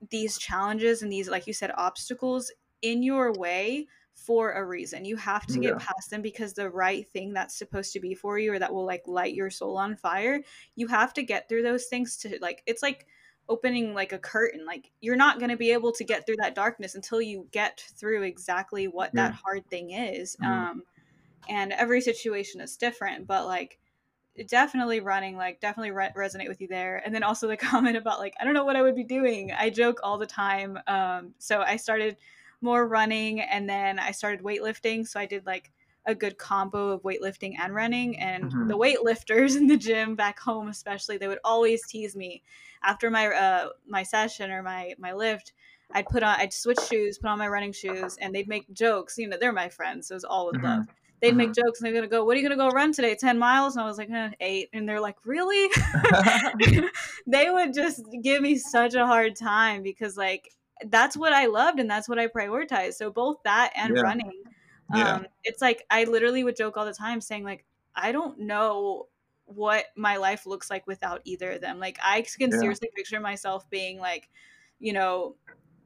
[0.09, 3.87] these challenges and these like you said obstacles in your way
[4.19, 5.05] for a reason.
[5.05, 5.85] You have to get yeah.
[5.85, 8.85] past them because the right thing that's supposed to be for you or that will
[8.85, 10.41] like light your soul on fire,
[10.75, 13.07] you have to get through those things to like it's like
[13.49, 14.65] opening like a curtain.
[14.65, 17.83] Like you're not going to be able to get through that darkness until you get
[17.97, 19.29] through exactly what yeah.
[19.29, 20.37] that hard thing is.
[20.41, 20.51] Mm-hmm.
[20.51, 20.83] Um
[21.49, 23.79] and every situation is different, but like
[24.47, 28.19] definitely running like definitely re- resonate with you there and then also the comment about
[28.19, 31.33] like i don't know what i would be doing i joke all the time um
[31.39, 32.15] so i started
[32.61, 35.07] more running and then I started weightlifting.
[35.07, 35.71] So I did like
[36.09, 38.19] a good combo of weightlifting and running.
[38.19, 38.67] And mm-hmm.
[38.67, 42.43] the weightlifters in the gym back home, especially, they would always tease me
[42.83, 45.53] after my uh, my session or my my lift.
[45.91, 49.17] I'd put on, I'd switch shoes, put on my running shoes, and they'd make jokes.
[49.17, 50.65] You know, they're my friends, so it was all with mm-hmm.
[50.65, 50.85] love.
[51.21, 51.37] They'd mm-hmm.
[51.37, 53.15] make jokes and they're gonna go, "What are you gonna go run today?
[53.15, 54.69] Ten miles?" And I was like, eh, eight.
[54.73, 55.69] And they're like, "Really?"
[57.27, 60.49] they would just give me such a hard time because like
[60.85, 62.93] that's what I loved and that's what I prioritized.
[62.93, 64.01] So both that and yeah.
[64.01, 64.43] running.
[64.93, 65.15] Yeah.
[65.15, 69.07] Um, it's like I literally would joke all the time saying like I don't know
[69.45, 71.79] what my life looks like without either of them.
[71.79, 72.59] Like I can yeah.
[72.59, 74.29] seriously picture myself being like,
[74.79, 75.35] you know,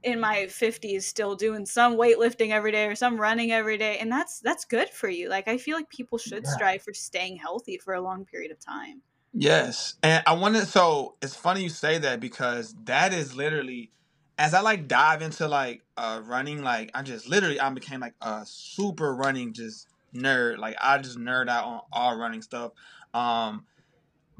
[0.03, 4.11] in my 50s still doing some weightlifting every day or some running every day and
[4.11, 5.29] that's that's good for you.
[5.29, 6.51] Like I feel like people should yeah.
[6.51, 9.01] strive for staying healthy for a long period of time.
[9.33, 9.95] Yes.
[10.03, 13.91] And I wanted so it's funny you say that because that is literally
[14.37, 18.15] as I like dive into like uh running, like I just literally I became like
[18.21, 20.57] a super running just nerd.
[20.57, 22.71] Like I just nerd out on all running stuff.
[23.13, 23.65] Um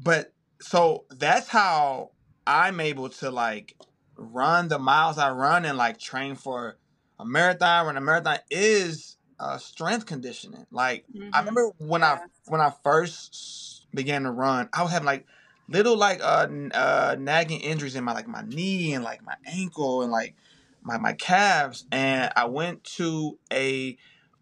[0.02, 2.10] but so that's how
[2.46, 3.76] I'm able to like
[4.16, 6.76] run the miles I run and like train for
[7.18, 10.66] a marathon when a marathon is uh strength conditioning.
[10.70, 11.30] Like mm-hmm.
[11.32, 12.12] I remember when yeah.
[12.12, 15.26] I when I first began to run, I was having like
[15.68, 20.02] little like uh, uh nagging injuries in my like my knee and like my ankle
[20.02, 20.34] and like
[20.82, 21.86] my my calves.
[21.90, 23.96] And I went to a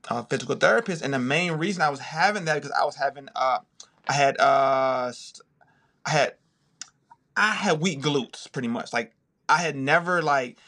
[0.09, 3.29] uh, physical therapist and the main reason I was having that because I was having
[3.37, 3.61] uh
[4.09, 5.13] I had uh
[6.05, 6.35] I had
[7.37, 8.93] I had weak glutes pretty much.
[8.93, 9.13] Like
[9.49, 10.59] I had never like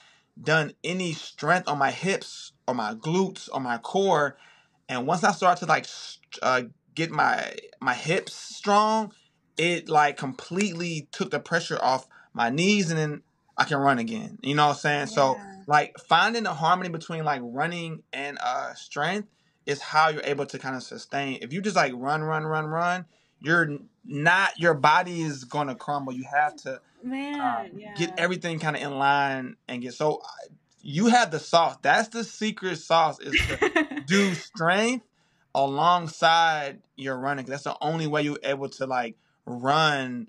[0.41, 4.37] done any strength on my hips or my glutes or my core.
[4.89, 5.87] And once I started to like
[6.43, 6.63] uh,
[6.95, 9.13] get my my hips strong
[9.57, 13.23] it like completely took the pressure off my knees and then
[13.57, 14.39] I can run again.
[14.43, 14.99] You know what I'm saying?
[15.01, 15.05] Yeah.
[15.05, 19.29] So like finding the harmony between like running and uh strength
[19.67, 21.39] is how you're able to kind of sustain.
[21.41, 23.07] If you just like run, run, run, run,
[23.41, 26.13] you're not your body is gonna crumble.
[26.13, 27.95] You have to man um, yeah.
[27.95, 30.23] get everything kind of in line and get so
[30.81, 31.77] you have the sauce.
[31.81, 35.07] That's the secret sauce is to do strength
[35.55, 37.47] alongside your running.
[37.47, 40.29] That's the only way you're able to like run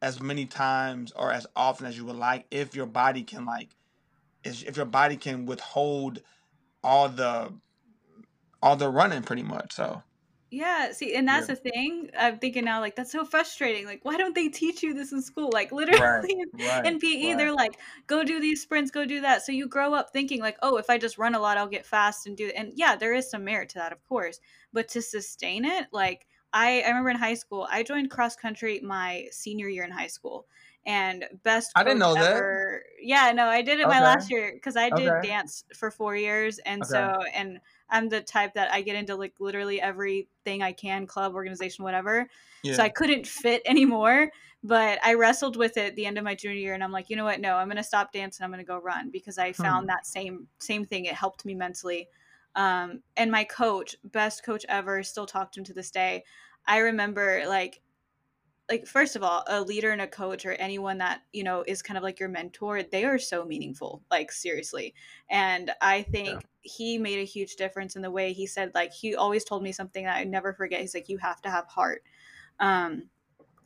[0.00, 3.70] as many times or as often as you would like if your body can like
[4.44, 6.20] if your body can withhold
[6.82, 7.52] all the
[8.60, 10.02] all the running pretty much so
[10.50, 11.54] yeah see and that's yeah.
[11.54, 14.92] the thing i'm thinking now like that's so frustrating like why don't they teach you
[14.92, 17.38] this in school like literally right, in, right, in pe right.
[17.38, 20.58] they're like go do these sprints go do that so you grow up thinking like
[20.62, 22.96] oh if i just run a lot i'll get fast and do it and yeah
[22.96, 24.40] there is some merit to that of course
[24.72, 28.80] but to sustain it like I, I remember in high school, I joined cross country
[28.82, 30.46] my senior year in high school.
[30.84, 33.06] And best I didn't know ever, that.
[33.06, 33.98] Yeah, no, I did it okay.
[33.98, 35.28] my last year because I did okay.
[35.28, 36.58] dance for four years.
[36.58, 36.90] And okay.
[36.90, 41.34] so, and I'm the type that I get into like literally everything I can, club,
[41.34, 42.28] organization, whatever.
[42.64, 42.74] Yeah.
[42.74, 44.30] So I couldn't fit anymore.
[44.64, 47.16] But I wrestled with it the end of my junior year, and I'm like, you
[47.16, 47.40] know what?
[47.40, 48.44] No, I'm gonna stop dancing.
[48.44, 49.62] I'm gonna go run because I hmm.
[49.62, 49.88] found hmm.
[49.88, 51.04] that same same thing.
[51.06, 52.08] It helped me mentally.
[52.54, 56.24] Um, and my coach, best coach ever, still talk to him to this day.
[56.66, 57.80] I remember like
[58.70, 61.82] like first of all a leader and a coach or anyone that you know is
[61.82, 64.94] kind of like your mentor they are so meaningful like seriously
[65.28, 66.38] and i think yeah.
[66.62, 69.72] he made a huge difference in the way he said like he always told me
[69.72, 72.02] something that i never forget he's like you have to have heart
[72.60, 73.02] um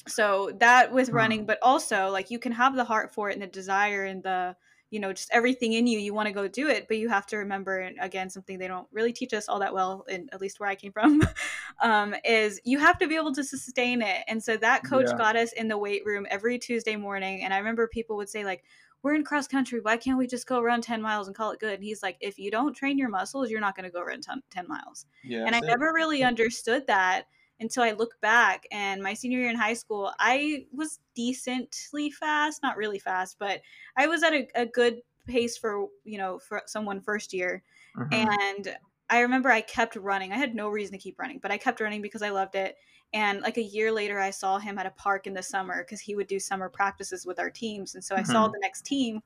[0.08, 3.42] so that with running but also like you can have the heart for it and
[3.42, 4.56] the desire and the
[4.90, 7.26] you know just everything in you you want to go do it but you have
[7.26, 10.40] to remember and again something they don't really teach us all that well in at
[10.40, 11.20] least where i came from
[11.82, 15.16] um, is you have to be able to sustain it and so that coach yeah.
[15.16, 18.44] got us in the weight room every tuesday morning and i remember people would say
[18.44, 18.64] like
[19.02, 21.60] we're in cross country why can't we just go run 10 miles and call it
[21.60, 21.74] good?
[21.74, 24.20] And he's like if you don't train your muscles you're not going to go run
[24.20, 25.06] 10, 10 miles.
[25.22, 27.26] Yeah, and i never really understood that
[27.60, 28.66] until I look back.
[28.70, 33.60] And my senior year in high school, I was decently fast, not really fast, but
[33.96, 37.62] I was at a, a good pace for, you know, for someone first year.
[37.96, 38.28] Mm-hmm.
[38.30, 38.76] And
[39.08, 40.32] I remember I kept running.
[40.32, 42.76] I had no reason to keep running, but I kept running because I loved it.
[43.12, 46.00] And like a year later, I saw him at a park in the summer because
[46.00, 47.94] he would do summer practices with our teams.
[47.94, 48.32] And so I mm-hmm.
[48.32, 49.22] saw the next team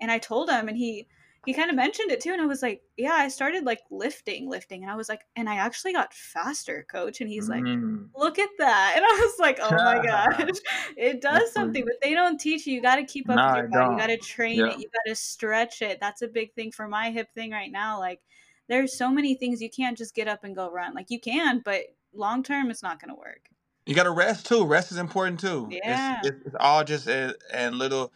[0.00, 1.06] and I told him, and he,
[1.46, 4.48] he kind of mentioned it too and i was like yeah i started like lifting
[4.48, 8.06] lifting and i was like and i actually got faster coach and he's like mm.
[8.14, 10.58] look at that and i was like oh my gosh
[10.96, 13.56] it does something but they don't teach you you got to keep up no, with
[13.56, 14.66] your body you got to train yeah.
[14.66, 17.72] it you got to stretch it that's a big thing for my hip thing right
[17.72, 18.20] now like
[18.68, 21.60] there's so many things you can't just get up and go run like you can
[21.64, 21.80] but
[22.12, 23.48] long term it's not going to work
[23.86, 27.06] you got to rest too rest is important too yeah it's, it's, it's all just
[27.06, 28.12] a, a little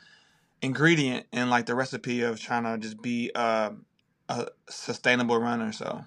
[0.65, 3.71] ingredient in like the recipe of trying to just be uh,
[4.29, 5.73] a sustainable runner.
[5.73, 6.05] So,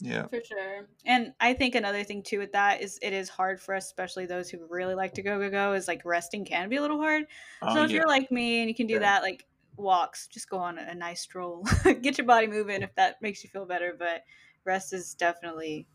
[0.00, 0.88] yeah, for sure.
[1.06, 4.26] And I think another thing too with that is it is hard for us, especially
[4.26, 5.72] those who really like to go go go.
[5.72, 7.24] Is like resting can be a little hard.
[7.62, 7.98] Oh, so if yeah.
[7.98, 9.00] you're like me and you can do yeah.
[9.00, 11.66] that, like walks, just go on a nice stroll,
[12.02, 13.94] get your body moving if that makes you feel better.
[13.98, 14.24] But
[14.64, 15.86] rest is definitely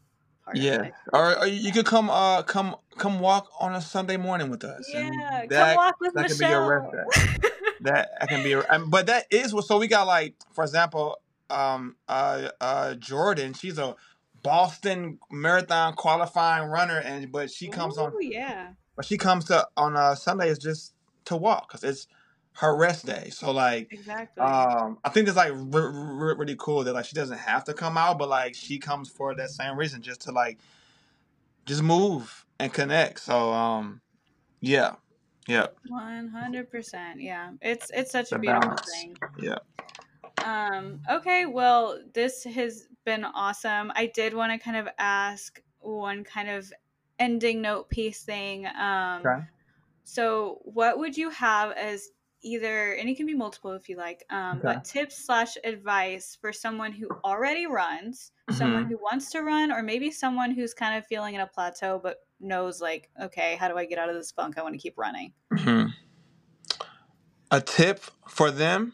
[0.56, 4.64] yeah, or, or, you could come uh come come walk on a Sunday morning with
[4.64, 4.90] us.
[4.92, 6.38] Yeah, that, come walk with that Michelle.
[6.40, 7.40] Can be your rest
[7.82, 9.66] that can be, um, but that is what.
[9.66, 11.18] So we got like, for example,
[11.50, 13.54] um, uh, uh, Jordan.
[13.54, 13.96] She's a
[14.44, 18.14] Boston Marathon qualifying runner, and but she comes on.
[18.20, 18.70] Yeah.
[18.96, 20.94] But she comes to on a Sunday is just
[21.26, 22.08] to walk because it's
[22.54, 23.30] her rest day.
[23.30, 24.44] So like, exactly.
[24.44, 28.18] Um, I think it's like really cool that like she doesn't have to come out,
[28.18, 30.60] but like she comes for that same reason, just to like,
[31.66, 33.22] just move and connect.
[33.22, 34.02] So um,
[34.60, 34.96] yeah,
[35.48, 35.68] yeah.
[35.88, 37.22] One hundred percent.
[37.22, 37.52] Yeah.
[37.62, 38.92] It's it's such the a beautiful balance.
[38.92, 39.18] thing.
[39.42, 39.58] Yeah.
[40.46, 43.92] Um, okay, well, this has been awesome.
[43.96, 46.72] I did want to kind of ask one kind of
[47.18, 48.66] ending note piece thing.
[48.80, 49.44] Um okay.
[50.04, 52.10] so what would you have as
[52.42, 54.62] either and it can be multiple if you like um, okay.
[54.64, 58.58] but tips slash advice for someone who already runs mm-hmm.
[58.58, 62.00] someone who wants to run or maybe someone who's kind of feeling in a plateau
[62.02, 64.58] but knows like okay how do i get out of this funk?
[64.58, 65.34] I want to keep running.
[65.54, 65.88] Mm-hmm.
[67.52, 68.94] a tip for them?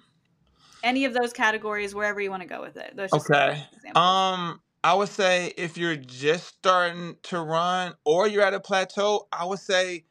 [0.84, 2.94] Any of those categories wherever you want to go with it.
[3.14, 3.64] Okay.
[3.96, 9.28] um i would say if you're just starting to run or you're at a plateau
[9.32, 10.06] i would say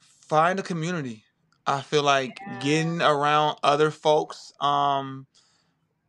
[0.00, 1.25] find a community
[1.66, 2.58] I feel like yeah.
[2.60, 5.26] getting around other folks um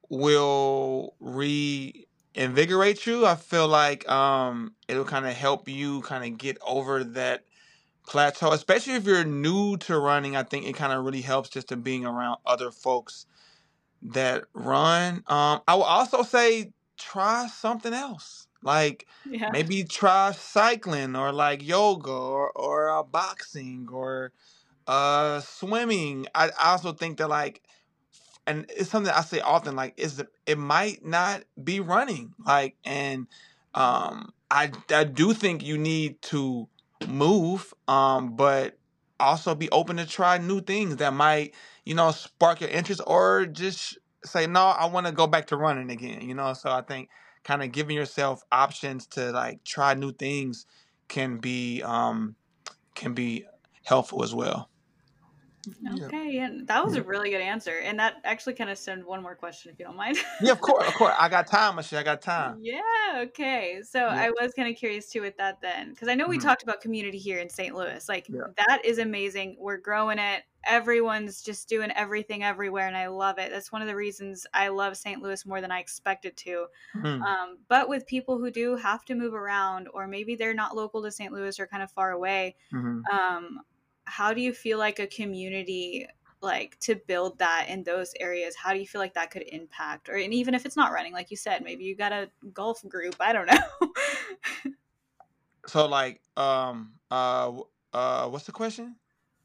[0.10, 3.26] will reinvigorate you.
[3.26, 7.46] I feel like um it'll kind of help you kind of get over that
[8.06, 10.36] plateau, especially if you're new to running.
[10.36, 13.26] I think it kind of really helps just to being around other folks
[14.02, 15.24] that run.
[15.28, 18.48] Um I will also say try something else.
[18.64, 19.50] Like yeah.
[19.52, 24.32] maybe try cycling or like yoga or or uh, boxing or
[24.88, 26.28] uh, swimming.
[26.34, 27.62] I, I also think that like,
[28.46, 29.76] and it's something I say often.
[29.76, 32.34] Like, is it, it might not be running.
[32.46, 33.28] Like, and
[33.74, 36.68] um, I I do think you need to
[37.08, 37.74] move.
[37.88, 38.78] Um, but
[39.20, 41.54] also be open to try new things that might
[41.86, 45.58] you know spark your interest or just say no, I want to go back to
[45.58, 46.22] running again.
[46.22, 47.10] You know, so I think
[47.44, 50.66] kind of giving yourself options to like try new things
[51.08, 52.36] can be um
[52.96, 53.46] can be
[53.84, 54.70] helpful as well.
[56.02, 57.80] Okay, and that was a really good answer.
[57.80, 60.18] And that actually kind of sent one more question, if you don't mind.
[60.42, 61.14] yeah, of course, of course.
[61.20, 62.00] I got time, Michelle.
[62.00, 62.60] I got time.
[62.62, 62.82] Yeah.
[63.18, 63.82] Okay.
[63.84, 64.08] So yeah.
[64.08, 66.48] I was kind of curious too with that then, because I know we mm-hmm.
[66.48, 67.76] talked about community here in St.
[67.76, 68.08] Louis.
[68.08, 68.42] Like yeah.
[68.68, 69.58] that is amazing.
[69.60, 70.44] We're growing it.
[70.66, 73.52] Everyone's just doing everything everywhere, and I love it.
[73.52, 75.22] That's one of the reasons I love St.
[75.22, 76.66] Louis more than I expected to.
[76.96, 77.24] Mm-hmm.
[77.24, 81.02] Um, but with people who do have to move around, or maybe they're not local
[81.04, 81.32] to St.
[81.32, 83.00] Louis or kind of far away, mm-hmm.
[83.16, 83.60] um,
[84.08, 86.08] how do you feel like a community
[86.42, 88.56] like to build that in those areas?
[88.56, 91.14] How do you feel like that could impact or and even if it's not running
[91.14, 93.92] like you said maybe you got a golf group i don't know.
[95.68, 97.52] So like um uh
[97.94, 98.96] uh what's the question?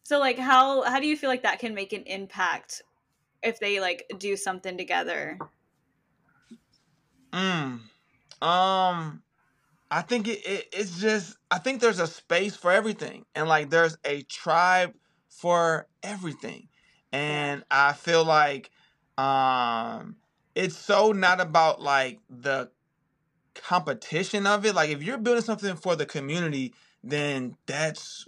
[0.05, 2.83] So like how how do you feel like that can make an impact
[3.43, 5.39] if they like do something together?
[7.33, 7.81] Mm
[8.43, 9.23] um
[9.93, 13.69] I think it, it, it's just I think there's a space for everything, and like
[13.69, 14.95] there's a tribe
[15.29, 16.69] for everything,
[17.13, 18.71] and I feel like
[19.19, 20.17] um
[20.55, 22.71] it's so not about like the
[23.55, 24.75] competition of it.
[24.75, 26.73] Like if you're building something for the community,
[27.05, 28.27] then that's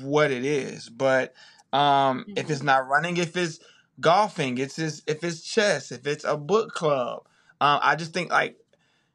[0.00, 0.88] what it is.
[0.88, 1.34] But
[1.72, 2.32] um mm-hmm.
[2.36, 3.58] if it's not running, if it's
[3.98, 7.26] golfing, it's just, if it's chess, if it's a book club,
[7.60, 8.59] um, I just think like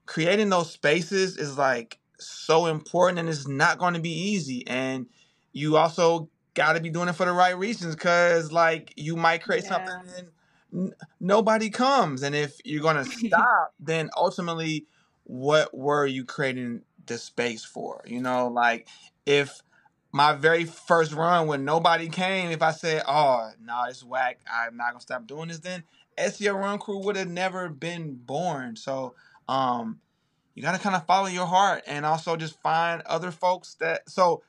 [0.06, 5.08] creating those spaces is like so important and it's not going to be easy and
[5.52, 9.44] you also got to be doing it for the right reasons because like you might
[9.44, 9.70] create yeah.
[9.70, 10.28] something and
[10.74, 14.86] n- nobody comes and if you're going to stop then ultimately
[15.26, 18.88] what were you creating the space for you know like
[19.26, 19.62] if
[20.12, 24.78] my very first run when nobody came if i said oh no it's whack i'm
[24.78, 25.84] not gonna stop doing this then
[26.18, 28.76] STL Run Crew would have never been born.
[28.76, 29.16] So
[29.48, 30.00] um,
[30.54, 34.10] you got to kind of follow your heart and also just find other folks that.
[34.10, 34.44] So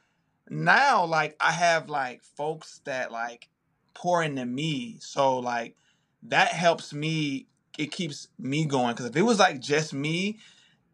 [0.49, 3.49] now, like I have like folks that like
[3.95, 4.97] pour into me.
[5.01, 5.77] So like
[6.25, 7.47] that helps me.
[7.79, 10.39] It keeps me going because if it was like just me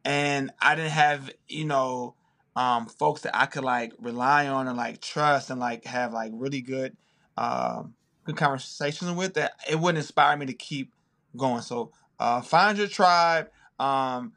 [0.04, 2.14] and I didn't have you know
[2.56, 6.32] um, folks that I could like rely on and like trust and like have like
[6.34, 6.96] really good
[7.36, 7.94] um,
[8.24, 10.92] good conversations with that it wouldn't inspire me to keep
[11.36, 11.62] going.
[11.62, 13.48] So uh, find your tribe.
[13.82, 14.32] Um,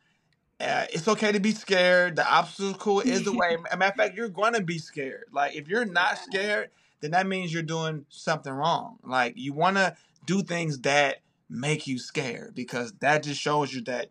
[0.60, 2.16] uh, it's okay to be scared.
[2.16, 3.58] The obstacle is the way.
[3.78, 5.26] matter of fact, you're going to be scared.
[5.32, 6.70] Like if you're not scared,
[7.02, 8.98] then that means you're doing something wrong.
[9.04, 11.18] Like you want to do things that
[11.50, 14.10] make you scared because that just shows you that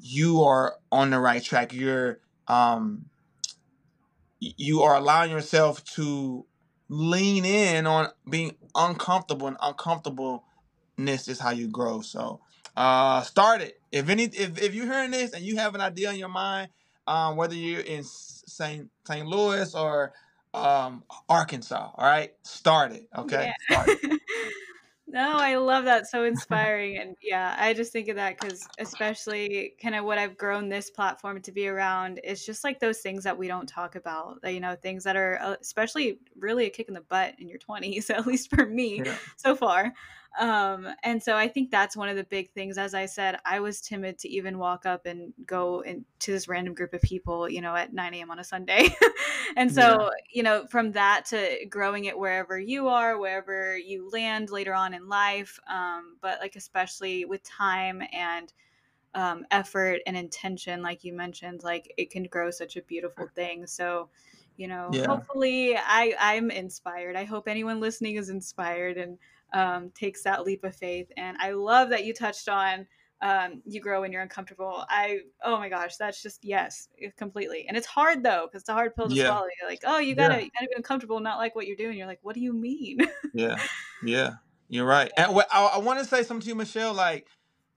[0.00, 1.72] you are on the right track.
[1.74, 3.06] You're um
[4.38, 6.46] you are allowing yourself to
[6.88, 12.00] lean in on being uncomfortable and uncomfortableness is how you grow.
[12.00, 12.40] So
[12.76, 13.80] uh start it.
[13.92, 16.70] If any if, if you're hearing this and you have an idea in your mind,
[17.06, 18.90] um, whether you're in St.
[19.04, 19.26] St.
[19.26, 20.12] Louis or
[20.54, 22.32] um Arkansas, all right?
[22.42, 23.08] Start it.
[23.16, 23.52] Okay.
[23.68, 23.82] Yeah.
[23.82, 24.20] Start it.
[25.08, 26.08] No, I love that.
[26.08, 26.98] So inspiring.
[26.98, 30.90] And yeah, I just think of that because, especially kind of what I've grown this
[30.90, 34.40] platform to be around, is just like those things that we don't talk about.
[34.44, 37.58] You know, things that are uh, especially really a kick in the butt in your
[37.58, 39.16] 20s, at least for me yeah.
[39.36, 39.92] so far.
[40.38, 42.78] Um, and so I think that's one of the big things.
[42.78, 46.74] As I said, I was timid to even walk up and go into this random
[46.74, 48.30] group of people, you know, at 9 a.m.
[48.30, 48.88] on a Sunday.
[49.56, 50.08] and so, yeah.
[50.30, 54.92] you know, from that to growing it wherever you are, wherever you land later on
[54.92, 58.52] in life, um, but like especially with time and
[59.14, 63.66] um, effort and intention, like you mentioned, like it can grow such a beautiful thing.
[63.66, 64.10] So,
[64.58, 65.06] you know, yeah.
[65.06, 67.16] hopefully I I'm inspired.
[67.16, 69.18] I hope anyone listening is inspired and
[69.56, 71.10] um, takes that leap of faith.
[71.16, 72.86] And I love that you touched on
[73.22, 74.84] um, you grow when you're uncomfortable.
[74.90, 77.64] I oh my gosh, that's just yes, completely.
[77.66, 79.28] And it's hard though because it's a hard pill to yeah.
[79.28, 79.46] swallow.
[79.58, 80.40] You're like, oh, you gotta yeah.
[80.40, 81.96] you gotta be uncomfortable, not like what you're doing.
[81.96, 82.98] You're like, what do you mean?
[83.32, 83.56] yeah,
[84.04, 84.32] yeah,
[84.68, 85.10] you're right.
[85.16, 86.92] And what, I, I want to say something to you, Michelle.
[86.92, 87.26] Like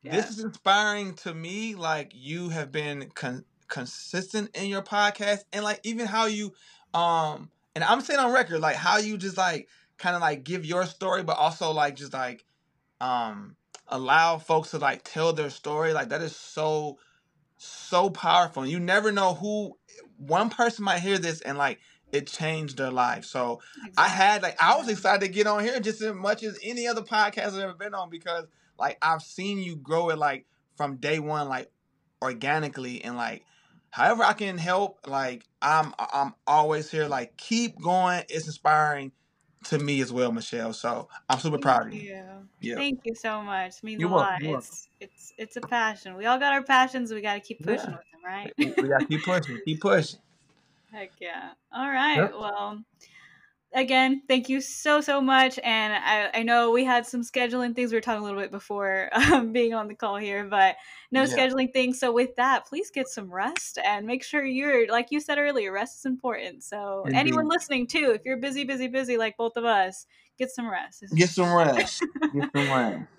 [0.04, 0.12] yeah.
[0.12, 1.76] this is inspiring to me.
[1.76, 6.52] Like you have been con- consistent in your podcast, and like even how you
[6.94, 9.70] um and I'm saying on record, like how you just like
[10.00, 12.46] kind of like give your story, but also like just like
[13.02, 13.56] um
[13.88, 15.94] allow folks to like tell their story.
[15.94, 16.98] Like that is so
[17.58, 18.66] so powerful.
[18.66, 19.78] You never know who
[20.18, 21.80] one person might hear this and like
[22.12, 23.26] it changed their life.
[23.26, 23.94] So exactly.
[23.98, 26.88] I had like I was excited to get on here just as much as any
[26.88, 28.46] other podcast I've ever been on because
[28.80, 30.46] like I've seen you grow it like
[30.76, 31.70] from day one, like
[32.22, 33.44] organically and like
[33.92, 37.08] however I can help, like I'm I'm always here.
[37.08, 38.24] Like keep going.
[38.30, 39.12] It's inspiring
[39.66, 40.74] to me as well, Michelle.
[40.74, 42.02] So I'm super Thank proud of you.
[42.02, 42.24] you.
[42.62, 42.76] Yeah.
[42.76, 43.78] Thank you so much.
[43.78, 44.42] It means You're a lot.
[44.42, 46.16] It's it's it's a passion.
[46.16, 47.14] We all got our passions.
[47.14, 47.98] We got to keep pushing yeah.
[47.98, 48.54] with them, right?
[48.58, 49.60] we got to keep pushing.
[49.66, 50.20] Keep pushing.
[50.92, 51.52] Heck yeah.
[51.74, 52.18] All right.
[52.18, 52.34] Yep.
[52.40, 52.84] Well,
[53.74, 55.60] again, thank you so so much.
[55.64, 57.92] And I, I know we had some scheduling things.
[57.92, 60.76] We were talking a little bit before um, being on the call here, but
[61.12, 61.36] no yeah.
[61.36, 62.00] scheduling things.
[62.00, 65.72] So with that, please get some rest and make sure you're like you said earlier,
[65.72, 66.64] rest is important.
[66.64, 67.18] So Indeed.
[67.18, 70.06] anyone listening too, if you're busy, busy, busy like both of us,
[70.38, 71.06] get some rest.
[71.16, 72.04] Get some rest.
[72.34, 73.04] get some rest.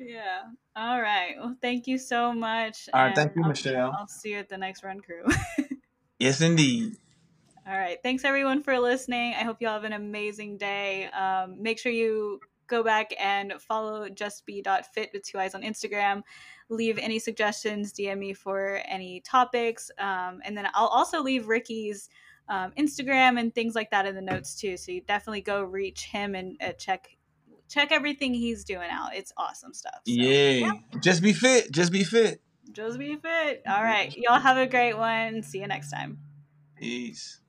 [0.00, 0.42] Yeah.
[0.76, 1.34] All right.
[1.38, 2.88] Well, thank you so much.
[2.94, 3.16] All right.
[3.16, 3.96] Thank you, I'll, Michelle.
[3.98, 5.24] I'll see you at the next run crew.
[6.20, 6.96] yes, indeed.
[7.68, 7.98] All right.
[8.02, 9.34] Thanks everyone for listening.
[9.34, 11.06] I hope you all have an amazing day.
[11.08, 16.22] Um, make sure you go back and follow justbe.fiit with two eyes on Instagram.
[16.70, 19.90] Leave any suggestions, DM me for any topics.
[19.98, 22.08] Um, and then I'll also leave Ricky's
[22.48, 24.78] um, Instagram and things like that in the notes too.
[24.78, 27.06] So you definitely go reach him and uh, check
[27.68, 29.14] check everything he's doing out.
[29.14, 30.00] It's awesome stuff.
[30.06, 30.50] So, yeah.
[30.50, 30.72] yeah.
[31.02, 31.70] Just be fit.
[31.70, 32.40] Just be fit.
[32.72, 33.62] Just be fit.
[33.68, 34.14] All right.
[34.16, 35.42] Y'all have a great one.
[35.42, 36.18] See you next time.
[36.78, 37.40] Peace.